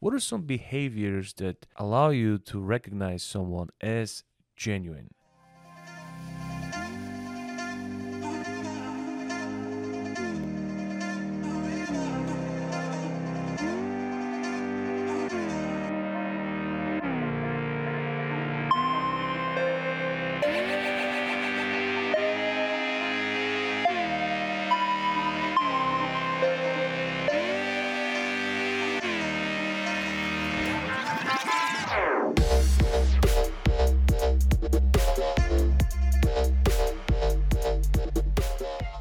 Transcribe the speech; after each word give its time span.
What 0.00 0.14
are 0.14 0.18
some 0.18 0.42
behaviors 0.42 1.34
that 1.34 1.66
allow 1.76 2.08
you 2.08 2.38
to 2.38 2.58
recognize 2.58 3.22
someone 3.22 3.68
as 3.82 4.24
genuine? 4.56 5.10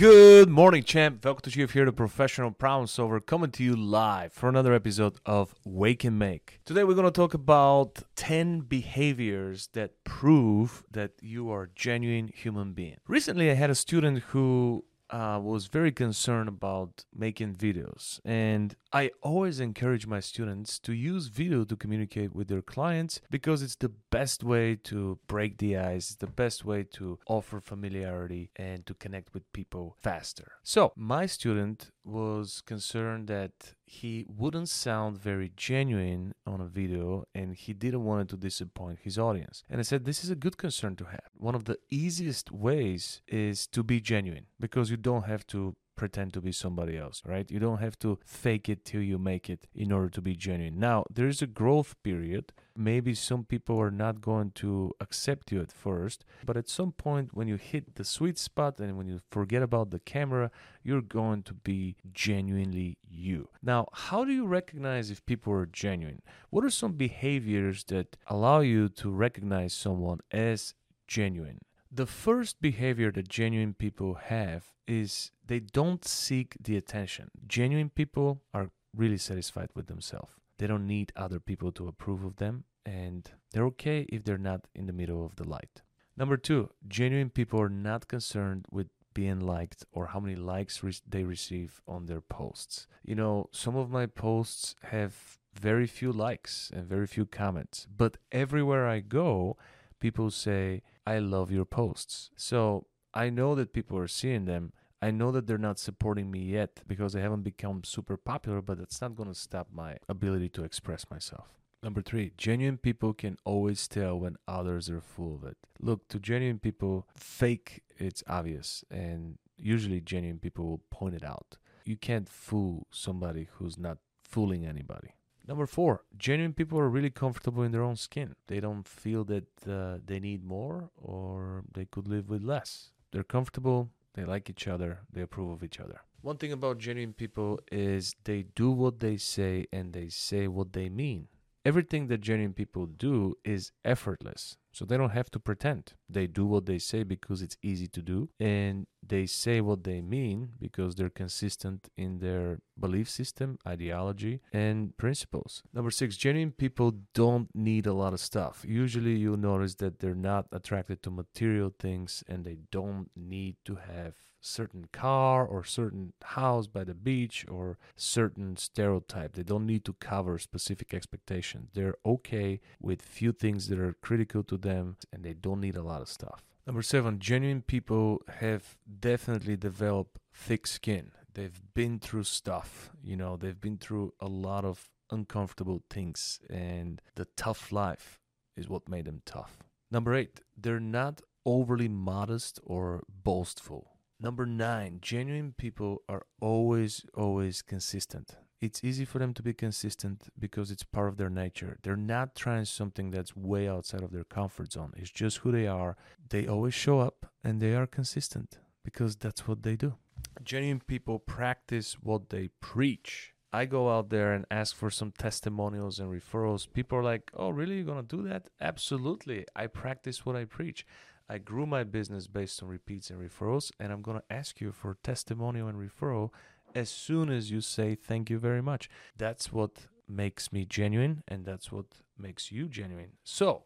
Good 0.00 0.48
morning, 0.48 0.82
champ. 0.82 1.22
Welcome 1.22 1.42
to 1.42 1.50
GF 1.50 1.72
here, 1.72 1.84
the 1.84 1.92
professional 1.92 2.52
problem 2.52 2.86
solver, 2.86 3.20
coming 3.20 3.50
to 3.50 3.62
you 3.62 3.76
live 3.76 4.32
for 4.32 4.48
another 4.48 4.72
episode 4.72 5.18
of 5.26 5.54
Wake 5.62 6.04
and 6.04 6.18
Make. 6.18 6.60
Today, 6.64 6.84
we're 6.84 6.94
going 6.94 7.04
to 7.04 7.10
talk 7.10 7.34
about 7.34 8.02
10 8.16 8.60
behaviors 8.60 9.68
that 9.74 10.02
prove 10.04 10.84
that 10.90 11.10
you 11.20 11.50
are 11.50 11.64
a 11.64 11.68
genuine 11.74 12.28
human 12.34 12.72
being. 12.72 12.96
Recently, 13.06 13.50
I 13.50 13.54
had 13.54 13.68
a 13.68 13.74
student 13.74 14.20
who 14.28 14.86
uh, 15.10 15.40
was 15.42 15.66
very 15.66 15.92
concerned 15.92 16.48
about 16.48 17.04
making 17.14 17.54
videos. 17.54 18.20
And 18.24 18.74
I 18.92 19.10
always 19.22 19.60
encourage 19.60 20.06
my 20.06 20.20
students 20.20 20.78
to 20.80 20.92
use 20.92 21.26
video 21.26 21.64
to 21.64 21.76
communicate 21.76 22.34
with 22.34 22.48
their 22.48 22.62
clients 22.62 23.20
because 23.30 23.62
it's 23.62 23.76
the 23.76 23.92
best 24.10 24.42
way 24.42 24.76
to 24.84 25.18
break 25.26 25.58
the 25.58 25.76
ice, 25.76 26.10
it's 26.10 26.16
the 26.16 26.26
best 26.26 26.64
way 26.64 26.84
to 26.94 27.18
offer 27.26 27.60
familiarity 27.60 28.50
and 28.56 28.86
to 28.86 28.94
connect 28.94 29.34
with 29.34 29.52
people 29.52 29.96
faster. 30.00 30.52
So, 30.62 30.92
my 30.96 31.26
student 31.26 31.90
was 32.04 32.62
concerned 32.64 33.28
that 33.28 33.74
he 33.84 34.26
wouldn't 34.28 34.68
sound 34.68 35.18
very 35.18 35.52
genuine 35.56 36.34
on 36.46 36.60
a 36.60 36.66
video 36.66 37.24
and 37.34 37.54
he 37.54 37.72
didn't 37.72 38.04
want 38.04 38.28
to 38.30 38.36
disappoint 38.36 39.00
his 39.02 39.18
audience. 39.18 39.62
And 39.68 39.78
I 39.80 39.82
said, 39.82 40.04
This 40.04 40.24
is 40.24 40.30
a 40.30 40.36
good 40.36 40.56
concern 40.56 40.96
to 40.96 41.04
have. 41.04 41.28
One 41.34 41.54
of 41.54 41.64
the 41.64 41.78
easiest 41.90 42.50
ways 42.50 43.20
is 43.28 43.66
to 43.68 43.82
be 43.82 44.00
genuine 44.00 44.46
because 44.58 44.90
you 44.90 44.96
don't 44.96 45.24
have 45.24 45.46
to 45.48 45.76
pretend 46.00 46.32
to 46.32 46.40
be 46.40 46.50
somebody 46.50 46.96
else, 46.96 47.20
right? 47.26 47.50
You 47.50 47.58
don't 47.58 47.84
have 47.86 47.98
to 47.98 48.18
fake 48.24 48.70
it 48.70 48.86
till 48.86 49.02
you 49.02 49.18
make 49.18 49.50
it 49.50 49.66
in 49.74 49.92
order 49.92 50.08
to 50.08 50.22
be 50.22 50.34
genuine. 50.34 50.78
Now, 50.78 51.04
there 51.12 51.28
is 51.28 51.42
a 51.42 51.46
growth 51.46 51.94
period. 52.02 52.54
Maybe 52.74 53.12
some 53.12 53.44
people 53.44 53.78
are 53.78 53.90
not 53.90 54.22
going 54.22 54.52
to 54.62 54.94
accept 54.98 55.52
you 55.52 55.60
at 55.60 55.70
first, 55.70 56.24
but 56.46 56.56
at 56.56 56.70
some 56.70 56.92
point 56.92 57.34
when 57.34 57.48
you 57.48 57.56
hit 57.56 57.96
the 57.96 58.04
sweet 58.16 58.38
spot 58.38 58.80
and 58.80 58.96
when 58.96 59.08
you 59.08 59.20
forget 59.30 59.62
about 59.62 59.90
the 59.90 59.98
camera, 59.98 60.50
you're 60.82 61.02
going 61.20 61.42
to 61.42 61.52
be 61.52 61.96
genuinely 62.14 62.96
you. 63.06 63.50
Now, 63.62 63.88
how 63.92 64.24
do 64.24 64.32
you 64.32 64.46
recognize 64.46 65.10
if 65.10 65.26
people 65.26 65.52
are 65.52 65.66
genuine? 65.66 66.22
What 66.48 66.64
are 66.64 66.70
some 66.70 66.92
behaviors 66.92 67.84
that 67.92 68.16
allow 68.26 68.60
you 68.60 68.88
to 69.00 69.10
recognize 69.10 69.74
someone 69.74 70.20
as 70.32 70.72
genuine? 71.06 71.60
The 71.92 72.06
first 72.06 72.60
behavior 72.60 73.10
that 73.10 73.28
genuine 73.28 73.74
people 73.74 74.14
have 74.14 74.66
is 74.86 75.32
they 75.44 75.58
don't 75.58 76.06
seek 76.06 76.56
the 76.62 76.76
attention. 76.76 77.30
Genuine 77.48 77.90
people 77.90 78.42
are 78.54 78.70
really 78.96 79.18
satisfied 79.18 79.70
with 79.74 79.88
themselves. 79.88 80.32
They 80.58 80.68
don't 80.68 80.86
need 80.86 81.12
other 81.16 81.40
people 81.40 81.72
to 81.72 81.88
approve 81.88 82.24
of 82.24 82.36
them, 82.36 82.64
and 82.86 83.28
they're 83.50 83.66
okay 83.66 84.06
if 84.08 84.22
they're 84.22 84.38
not 84.38 84.68
in 84.72 84.86
the 84.86 84.92
middle 84.92 85.24
of 85.24 85.34
the 85.34 85.48
light. 85.48 85.82
Number 86.16 86.36
two, 86.36 86.70
genuine 86.86 87.30
people 87.30 87.60
are 87.60 87.68
not 87.68 88.06
concerned 88.06 88.66
with 88.70 88.88
being 89.12 89.40
liked 89.40 89.84
or 89.90 90.06
how 90.06 90.20
many 90.20 90.36
likes 90.36 90.84
re- 90.84 90.94
they 91.08 91.24
receive 91.24 91.80
on 91.88 92.06
their 92.06 92.20
posts. 92.20 92.86
You 93.02 93.16
know, 93.16 93.48
some 93.50 93.74
of 93.74 93.90
my 93.90 94.06
posts 94.06 94.76
have 94.84 95.38
very 95.54 95.88
few 95.88 96.12
likes 96.12 96.70
and 96.72 96.86
very 96.86 97.08
few 97.08 97.26
comments, 97.26 97.88
but 97.96 98.18
everywhere 98.30 98.86
I 98.86 99.00
go, 99.00 99.56
people 99.98 100.30
say, 100.30 100.82
I 101.10 101.18
love 101.18 101.50
your 101.50 101.64
posts. 101.64 102.30
So 102.36 102.86
I 103.12 103.30
know 103.30 103.56
that 103.56 103.72
people 103.72 103.98
are 103.98 104.06
seeing 104.06 104.44
them. 104.44 104.72
I 105.02 105.10
know 105.10 105.32
that 105.32 105.48
they're 105.48 105.58
not 105.58 105.80
supporting 105.80 106.30
me 106.30 106.38
yet 106.38 106.82
because 106.86 107.16
I 107.16 107.20
haven't 107.20 107.42
become 107.42 107.82
super 107.82 108.16
popular, 108.16 108.62
but 108.62 108.78
that's 108.78 109.00
not 109.00 109.16
going 109.16 109.28
to 109.28 109.34
stop 109.34 109.66
my 109.72 109.96
ability 110.08 110.50
to 110.50 110.62
express 110.62 111.10
myself. 111.10 111.48
Number 111.82 112.00
three, 112.00 112.30
genuine 112.36 112.76
people 112.78 113.12
can 113.12 113.38
always 113.44 113.88
tell 113.88 114.20
when 114.20 114.36
others 114.46 114.88
are 114.88 115.00
full 115.00 115.34
of 115.34 115.42
it. 115.42 115.56
Look, 115.80 116.06
to 116.10 116.20
genuine 116.20 116.60
people, 116.60 117.08
fake, 117.16 117.82
it's 117.98 118.22
obvious, 118.28 118.84
and 118.88 119.38
usually 119.56 120.00
genuine 120.00 120.38
people 120.38 120.64
will 120.66 120.82
point 120.90 121.16
it 121.16 121.24
out. 121.24 121.58
You 121.84 121.96
can't 121.96 122.28
fool 122.28 122.86
somebody 122.92 123.48
who's 123.54 123.76
not 123.76 123.98
fooling 124.22 124.64
anybody. 124.64 125.14
Number 125.46 125.66
four, 125.66 126.04
genuine 126.16 126.52
people 126.52 126.78
are 126.78 126.88
really 126.88 127.10
comfortable 127.10 127.62
in 127.62 127.72
their 127.72 127.82
own 127.82 127.96
skin. 127.96 128.34
They 128.46 128.60
don't 128.60 128.86
feel 128.86 129.24
that 129.24 129.48
uh, 129.68 129.98
they 130.04 130.20
need 130.20 130.44
more 130.44 130.90
or 130.96 131.64
they 131.72 131.86
could 131.86 132.06
live 132.06 132.28
with 132.28 132.42
less. 132.42 132.90
They're 133.12 133.24
comfortable, 133.24 133.90
they 134.14 134.24
like 134.24 134.48
each 134.48 134.68
other, 134.68 135.00
they 135.12 135.22
approve 135.22 135.50
of 135.50 135.64
each 135.64 135.80
other. 135.80 136.02
One 136.22 136.36
thing 136.36 136.52
about 136.52 136.78
genuine 136.78 137.14
people 137.14 137.60
is 137.72 138.14
they 138.24 138.44
do 138.54 138.70
what 138.70 139.00
they 139.00 139.16
say 139.16 139.66
and 139.72 139.92
they 139.92 140.08
say 140.08 140.46
what 140.48 140.72
they 140.72 140.88
mean. 140.88 141.28
Everything 141.64 142.06
that 142.08 142.20
genuine 142.20 142.54
people 142.54 142.86
do 142.86 143.36
is 143.44 143.72
effortless. 143.84 144.56
So 144.72 144.84
they 144.84 144.96
don't 144.96 145.10
have 145.10 145.30
to 145.32 145.40
pretend. 145.40 145.94
They 146.08 146.26
do 146.26 146.46
what 146.46 146.66
they 146.66 146.78
say 146.78 147.02
because 147.02 147.42
it's 147.42 147.56
easy 147.62 147.88
to 147.88 148.02
do, 148.02 148.30
and 148.38 148.86
they 149.06 149.26
say 149.26 149.60
what 149.60 149.84
they 149.84 150.00
mean 150.00 150.50
because 150.60 150.94
they're 150.94 151.10
consistent 151.10 151.88
in 151.96 152.18
their 152.18 152.60
belief 152.78 153.08
system, 153.08 153.58
ideology, 153.66 154.40
and 154.52 154.96
principles. 154.96 155.62
Number 155.72 155.90
six, 155.90 156.16
genuine 156.16 156.52
people 156.52 156.94
don't 157.14 157.48
need 157.54 157.86
a 157.86 157.92
lot 157.92 158.12
of 158.12 158.20
stuff. 158.20 158.64
Usually 158.66 159.16
you'll 159.16 159.36
notice 159.36 159.74
that 159.76 159.98
they're 159.98 160.14
not 160.14 160.46
attracted 160.52 161.02
to 161.02 161.10
material 161.10 161.72
things 161.78 162.22
and 162.28 162.44
they 162.44 162.58
don't 162.70 163.10
need 163.16 163.56
to 163.64 163.76
have 163.76 164.14
certain 164.40 164.86
car 164.92 165.44
or 165.44 165.62
certain 165.62 166.12
house 166.22 166.66
by 166.66 166.84
the 166.84 166.94
beach 166.94 167.44
or 167.48 167.78
certain 167.96 168.56
stereotype. 168.56 169.34
They 169.34 169.42
don't 169.42 169.66
need 169.66 169.84
to 169.84 169.92
cover 169.94 170.38
specific 170.38 170.94
expectations. 170.94 171.70
They're 171.74 171.96
okay 172.04 172.60
with 172.80 173.02
few 173.02 173.32
things 173.32 173.68
that 173.68 173.78
are 173.78 173.96
critical 174.00 174.42
to 174.44 174.56
them 174.62 174.96
and 175.12 175.24
they 175.24 175.34
don't 175.34 175.60
need 175.60 175.76
a 175.76 175.82
lot 175.82 176.02
of 176.02 176.08
stuff. 176.08 176.42
Number 176.66 176.82
seven, 176.82 177.18
genuine 177.18 177.62
people 177.62 178.22
have 178.28 178.76
definitely 179.00 179.56
developed 179.56 180.18
thick 180.32 180.66
skin. 180.66 181.12
They've 181.32 181.60
been 181.74 181.98
through 181.98 182.24
stuff, 182.24 182.90
you 183.02 183.16
know, 183.16 183.36
they've 183.36 183.60
been 183.60 183.78
through 183.78 184.14
a 184.20 184.26
lot 184.26 184.64
of 184.64 184.90
uncomfortable 185.10 185.82
things, 185.88 186.40
and 186.50 187.00
the 187.14 187.26
tough 187.36 187.72
life 187.72 188.18
is 188.56 188.68
what 188.68 188.88
made 188.88 189.06
them 189.06 189.22
tough. 189.24 189.58
Number 189.90 190.14
eight, 190.14 190.40
they're 190.56 190.80
not 190.80 191.22
overly 191.46 191.88
modest 191.88 192.60
or 192.64 193.02
boastful. 193.08 193.96
Number 194.20 194.44
nine, 194.44 194.98
genuine 195.00 195.54
people 195.56 196.02
are 196.08 196.26
always, 196.40 197.06
always 197.14 197.62
consistent. 197.62 198.36
It's 198.60 198.84
easy 198.84 199.06
for 199.06 199.18
them 199.18 199.32
to 199.34 199.42
be 199.42 199.54
consistent 199.54 200.28
because 200.38 200.70
it's 200.70 200.82
part 200.82 201.08
of 201.08 201.16
their 201.16 201.30
nature. 201.30 201.78
They're 201.82 201.96
not 201.96 202.34
trying 202.34 202.66
something 202.66 203.10
that's 203.10 203.34
way 203.34 203.66
outside 203.66 204.02
of 204.02 204.12
their 204.12 204.24
comfort 204.24 204.72
zone. 204.72 204.92
It's 204.96 205.10
just 205.10 205.38
who 205.38 205.50
they 205.50 205.66
are. 205.66 205.96
They 206.28 206.46
always 206.46 206.74
show 206.74 207.00
up 207.00 207.26
and 207.42 207.60
they 207.60 207.74
are 207.74 207.86
consistent 207.86 208.58
because 208.84 209.16
that's 209.16 209.48
what 209.48 209.62
they 209.62 209.76
do. 209.76 209.94
Genuine 210.42 210.82
people 210.86 211.18
practice 211.18 211.94
what 212.02 212.28
they 212.28 212.48
preach. 212.60 213.32
I 213.52 213.64
go 213.64 213.90
out 213.90 214.10
there 214.10 214.32
and 214.32 214.44
ask 214.50 214.76
for 214.76 214.90
some 214.90 215.12
testimonials 215.12 215.98
and 215.98 216.10
referrals. 216.12 216.70
People 216.72 216.98
are 216.98 217.02
like, 217.02 217.30
oh, 217.34 217.48
really? 217.48 217.76
You're 217.76 217.84
going 217.84 218.06
to 218.06 218.16
do 218.16 218.22
that? 218.28 218.48
Absolutely. 218.60 219.46
I 219.56 219.68
practice 219.68 220.24
what 220.26 220.36
I 220.36 220.44
preach. 220.44 220.86
I 221.28 221.38
grew 221.38 221.64
my 221.64 221.84
business 221.84 222.26
based 222.26 222.62
on 222.62 222.68
repeats 222.68 223.08
and 223.08 223.20
referrals, 223.20 223.70
and 223.78 223.92
I'm 223.92 224.02
going 224.02 224.18
to 224.18 224.34
ask 224.34 224.60
you 224.60 224.72
for 224.72 224.98
testimonial 225.02 225.68
and 225.68 225.78
referral 225.78 226.30
as 226.74 226.90
soon 226.90 227.30
as 227.30 227.50
you 227.50 227.60
say 227.60 227.94
thank 227.94 228.30
you 228.30 228.38
very 228.38 228.62
much. 228.62 228.88
That's 229.16 229.52
what 229.52 229.86
makes 230.08 230.52
me 230.52 230.64
genuine, 230.64 231.22
and 231.28 231.44
that's 231.44 231.70
what 231.70 231.86
makes 232.18 232.50
you 232.50 232.68
genuine. 232.68 233.12
So 233.24 233.64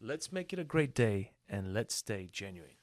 let's 0.00 0.32
make 0.32 0.52
it 0.52 0.58
a 0.58 0.64
great 0.64 0.94
day 0.94 1.32
and 1.48 1.72
let's 1.72 1.94
stay 1.94 2.28
genuine. 2.30 2.76